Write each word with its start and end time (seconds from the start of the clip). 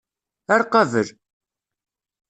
Ar 0.55 0.61
qabel! 0.71 1.09